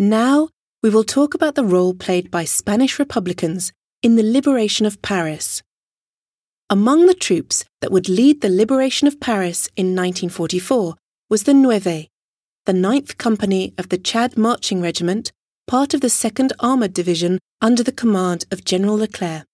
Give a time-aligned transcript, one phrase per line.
[0.00, 0.48] Now
[0.82, 3.70] we will talk about the role played by Spanish Republicans
[4.02, 5.62] in the liberation of Paris.
[6.70, 10.94] Among the troops that would lead the liberation of Paris in 1944
[11.28, 12.08] was the Nueve,
[12.64, 15.32] the 9th Company of the Chad Marching Regiment,
[15.66, 19.44] part of the 2nd Armoured Division under the command of General Leclerc.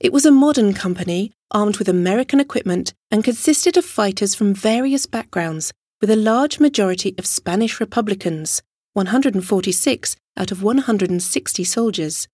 [0.00, 5.04] It was a modern company armed with American equipment and consisted of fighters from various
[5.04, 8.62] backgrounds, with a large majority of Spanish Republicans,
[8.94, 12.28] 146 out of 160 soldiers.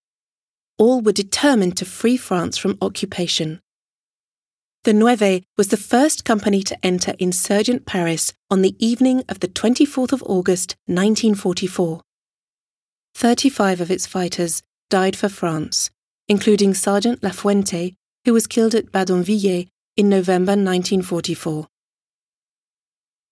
[0.78, 3.60] All were determined to free France from occupation.
[4.84, 9.48] The Nueve was the first company to enter insurgent Paris on the evening of the
[9.48, 12.00] 24th of August 1944.
[13.14, 15.90] 35 of its fighters died for France,
[16.28, 21.66] including Sergeant Lafuente, who was killed at Badonviller in November 1944.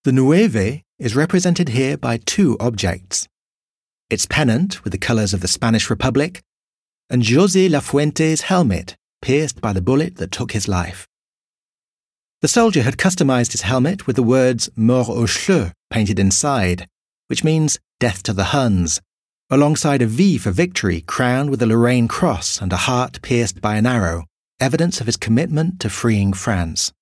[0.05, 3.29] The Nueve is represented here by two objects
[4.11, 6.41] its pennant with the colours of the Spanish Republic,
[7.11, 11.07] and José Lafuente's helmet pierced by the bullet that took his life.
[12.41, 16.87] The soldier had customized his helmet with the words Mort aux Cheveux painted inside,
[17.27, 19.01] which means death to the Huns,
[19.51, 23.77] alongside a V for victory crowned with a Lorraine cross and a heart pierced by
[23.77, 24.25] an arrow,
[24.61, 26.93] evidence of his commitment to freeing France.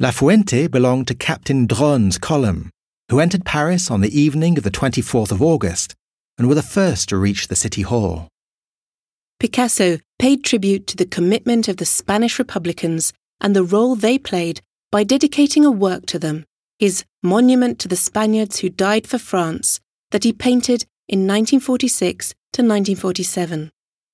[0.00, 2.70] Lafuente belonged to Captain Dronne's column,
[3.10, 5.94] who entered Paris on the evening of the 24th of August
[6.38, 8.26] and were the first to reach the city hall.
[9.38, 14.62] Picasso paid tribute to the commitment of the Spanish Republicans and the role they played
[14.90, 16.46] by dedicating a work to them,
[16.78, 19.80] his Monument to the Spaniards Who Died for France,
[20.12, 23.70] that he painted in 1946 to 1947.